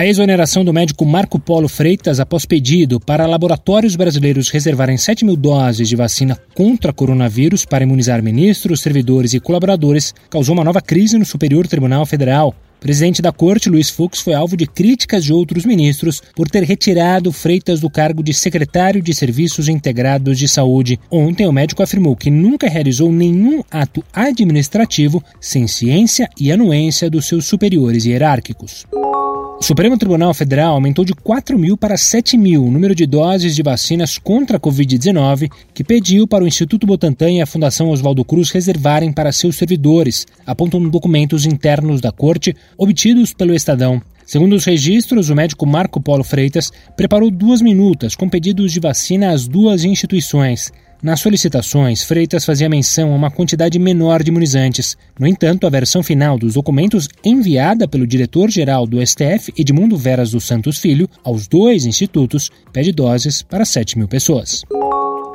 A 0.00 0.06
exoneração 0.06 0.64
do 0.64 0.72
médico 0.72 1.04
Marco 1.04 1.38
Polo 1.38 1.68
Freitas 1.68 2.20
após 2.20 2.46
pedido 2.46 2.98
para 2.98 3.26
laboratórios 3.26 3.96
brasileiros 3.96 4.48
reservarem 4.48 4.96
7 4.96 5.26
mil 5.26 5.36
doses 5.36 5.90
de 5.90 5.94
vacina 5.94 6.38
contra 6.54 6.90
coronavírus 6.90 7.66
para 7.66 7.84
imunizar 7.84 8.22
ministros, 8.22 8.80
servidores 8.80 9.34
e 9.34 9.40
colaboradores 9.40 10.14
causou 10.30 10.54
uma 10.54 10.64
nova 10.64 10.80
crise 10.80 11.18
no 11.18 11.26
Superior 11.26 11.66
Tribunal 11.66 12.06
Federal. 12.06 12.54
O 12.78 12.80
presidente 12.80 13.20
da 13.20 13.30
corte, 13.30 13.68
Luiz 13.68 13.90
Fux, 13.90 14.22
foi 14.22 14.32
alvo 14.32 14.56
de 14.56 14.66
críticas 14.66 15.22
de 15.22 15.34
outros 15.34 15.66
ministros 15.66 16.22
por 16.34 16.48
ter 16.48 16.62
retirado 16.62 17.30
Freitas 17.30 17.78
do 17.78 17.90
cargo 17.90 18.22
de 18.22 18.32
secretário 18.32 19.02
de 19.02 19.12
Serviços 19.12 19.68
Integrados 19.68 20.38
de 20.38 20.48
Saúde. 20.48 20.98
Ontem, 21.10 21.46
o 21.46 21.52
médico 21.52 21.82
afirmou 21.82 22.16
que 22.16 22.30
nunca 22.30 22.70
realizou 22.70 23.12
nenhum 23.12 23.62
ato 23.70 24.02
administrativo 24.14 25.22
sem 25.38 25.66
ciência 25.66 26.26
e 26.40 26.50
anuência 26.50 27.10
dos 27.10 27.26
seus 27.26 27.44
superiores 27.44 28.06
hierárquicos. 28.06 28.86
O 29.60 29.62
Supremo 29.62 29.98
Tribunal 29.98 30.32
Federal 30.32 30.72
aumentou 30.72 31.04
de 31.04 31.12
4 31.12 31.58
mil 31.58 31.76
para 31.76 31.94
7 31.94 32.34
mil 32.38 32.64
o 32.64 32.70
número 32.70 32.94
de 32.94 33.04
doses 33.04 33.54
de 33.54 33.62
vacinas 33.62 34.16
contra 34.16 34.56
a 34.56 34.60
Covid-19 34.60 35.52
que 35.74 35.84
pediu 35.84 36.26
para 36.26 36.42
o 36.42 36.48
Instituto 36.48 36.86
Butantan 36.86 37.30
e 37.30 37.42
a 37.42 37.46
Fundação 37.46 37.90
Oswaldo 37.90 38.24
Cruz 38.24 38.50
reservarem 38.50 39.12
para 39.12 39.30
seus 39.32 39.56
servidores, 39.56 40.26
apontam 40.46 40.82
documentos 40.88 41.44
internos 41.44 42.00
da 42.00 42.10
corte 42.10 42.56
obtidos 42.78 43.34
pelo 43.34 43.54
Estadão. 43.54 44.00
Segundo 44.30 44.54
os 44.54 44.64
registros, 44.64 45.28
o 45.28 45.34
médico 45.34 45.66
Marco 45.66 46.00
Polo 46.00 46.22
Freitas 46.22 46.70
preparou 46.96 47.32
duas 47.32 47.60
minutas 47.60 48.14
com 48.14 48.28
pedidos 48.28 48.72
de 48.72 48.78
vacina 48.78 49.32
às 49.32 49.48
duas 49.48 49.82
instituições. 49.82 50.72
Nas 51.02 51.18
solicitações, 51.18 52.04
Freitas 52.04 52.44
fazia 52.44 52.68
menção 52.68 53.12
a 53.12 53.16
uma 53.16 53.28
quantidade 53.28 53.76
menor 53.76 54.22
de 54.22 54.30
imunizantes. 54.30 54.96
No 55.18 55.26
entanto, 55.26 55.66
a 55.66 55.70
versão 55.70 56.00
final 56.00 56.38
dos 56.38 56.54
documentos 56.54 57.08
enviada 57.24 57.88
pelo 57.88 58.06
diretor-geral 58.06 58.86
do 58.86 59.04
STF, 59.04 59.52
Edmundo 59.58 59.96
Veras 59.96 60.30
dos 60.30 60.44
Santos 60.44 60.78
Filho, 60.78 61.10
aos 61.24 61.48
dois 61.48 61.84
institutos, 61.84 62.52
pede 62.72 62.92
doses 62.92 63.42
para 63.42 63.64
7 63.64 63.98
mil 63.98 64.06
pessoas. 64.06 64.62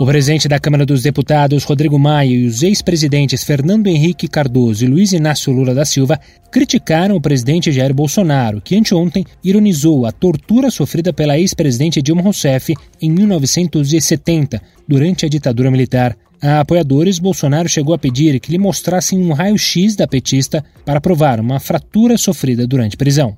O 0.00 0.06
presidente 0.06 0.48
da 0.48 0.58
Câmara 0.58 0.86
dos 0.86 1.02
Deputados, 1.02 1.62
Rodrigo 1.62 1.98
Maia, 1.98 2.30
e 2.30 2.46
os 2.46 2.62
ex-presidentes 2.62 3.44
Fernando 3.44 3.86
Henrique 3.86 4.26
Cardoso 4.26 4.82
e 4.82 4.88
Luiz 4.88 5.12
Inácio 5.12 5.52
Lula 5.52 5.74
da 5.74 5.84
Silva 5.84 6.18
criticaram 6.50 7.16
o 7.16 7.20
presidente 7.20 7.70
Jair 7.70 7.92
Bolsonaro, 7.92 8.62
que 8.62 8.74
anteontem 8.74 9.26
ironizou 9.44 10.06
a 10.06 10.10
tortura 10.10 10.70
sofrida 10.70 11.12
pela 11.12 11.38
ex-presidente 11.38 12.00
Dilma 12.00 12.22
Rousseff 12.22 12.74
em 12.98 13.10
1970, 13.10 14.62
durante 14.88 15.26
a 15.26 15.28
ditadura 15.28 15.70
militar. 15.70 16.16
A 16.40 16.60
apoiadores, 16.60 17.18
Bolsonaro 17.18 17.68
chegou 17.68 17.94
a 17.94 17.98
pedir 17.98 18.40
que 18.40 18.50
lhe 18.50 18.56
mostrassem 18.56 19.18
um 19.18 19.34
raio-x 19.34 19.96
da 19.96 20.08
petista 20.08 20.64
para 20.82 20.98
provar 20.98 21.38
uma 21.38 21.60
fratura 21.60 22.16
sofrida 22.16 22.66
durante 22.66 22.96
prisão. 22.96 23.36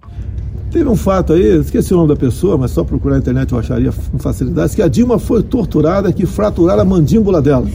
Teve 0.72 0.88
um 0.88 0.96
fato 0.96 1.34
aí, 1.34 1.58
esqueci 1.58 1.92
o 1.92 1.98
nome 1.98 2.08
da 2.08 2.16
pessoa, 2.16 2.56
mas 2.56 2.70
só 2.70 2.82
procurar 2.82 3.16
na 3.16 3.20
internet 3.20 3.52
eu 3.52 3.58
acharia 3.58 3.92
com 3.92 4.18
facilidade, 4.18 4.74
que 4.74 4.80
a 4.80 4.88
Dilma 4.88 5.18
foi 5.18 5.42
torturada 5.42 6.10
que 6.10 6.24
fraturaram 6.24 6.80
a 6.80 6.84
mandíbula 6.84 7.42
dela. 7.42 7.66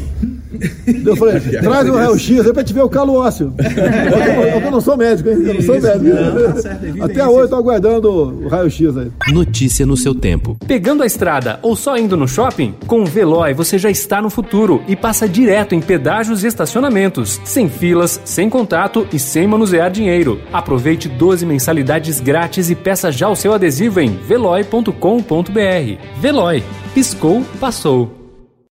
Eu 1.06 1.16
falei, 1.16 1.40
traz 1.62 1.90
o 1.90 1.94
raio-x 1.94 2.46
aí 2.46 2.54
pra 2.54 2.64
te 2.64 2.74
ver 2.74 2.84
o 2.84 2.90
calo 2.90 3.14
ósseo. 3.16 3.54
Eu, 4.48 4.62
eu, 4.62 4.72
não 4.72 4.82
sou 4.82 4.98
médico, 4.98 5.30
hein? 5.30 5.38
Eu 5.46 5.54
não 5.56 5.62
sou 5.62 5.82
médico. 5.82 6.98
Tá 6.98 7.06
Até 7.06 7.28
hoje 7.28 7.44
eu 7.44 7.50
tô 7.50 7.56
aguardando 7.56 8.10
o 8.10 8.48
raio-x 8.48 8.98
aí. 8.98 9.12
Notícia 9.32 9.86
no 9.86 9.98
seu 9.98 10.16
tempo. 10.16 10.58
Pegando 10.68 11.04
a 11.04 11.06
estrada 11.06 11.60
ou 11.62 11.76
só 11.76 11.98
indo 11.98 12.16
no 12.18 12.28
shopping? 12.28 12.74
Com 12.86 13.02
o 13.02 13.06
Veloy 13.06 13.54
você 13.54 13.78
já 13.78 13.90
está 13.90 14.22
no 14.22 14.30
futuro 14.30 14.82
e 14.88 14.96
passa 14.96 15.28
direto 15.28 15.76
em 15.76 15.82
pedágios 15.82 16.44
e 16.44 16.48
estacionamentos, 16.48 17.40
sem 17.44 17.70
filas, 17.70 18.20
sem 18.26 18.50
contato 18.50 19.08
e 19.12 19.20
sem 19.20 19.48
manusear 19.48 19.92
dinheiro. 19.92 20.40
Aproveite 20.52 21.08
12 21.08 21.46
mensalidades 21.46 22.20
grátis 22.20 22.70
e 22.70 22.76
peça 22.76 23.12
já 23.12 23.30
o 23.30 23.36
seu 23.36 23.54
adesivo 23.54 24.00
em 24.00 24.10
veloy.com.br. 24.10 24.92
Veloy. 26.20 26.64
Piscou, 26.94 27.44
passou. 27.60 28.27